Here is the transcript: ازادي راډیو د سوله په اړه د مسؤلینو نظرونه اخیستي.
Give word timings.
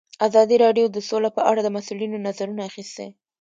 ازادي 0.27 0.55
راډیو 0.65 0.85
د 0.91 0.97
سوله 1.09 1.29
په 1.37 1.41
اړه 1.49 1.61
د 1.63 1.69
مسؤلینو 1.77 2.17
نظرونه 2.27 2.61
اخیستي. 2.69 3.07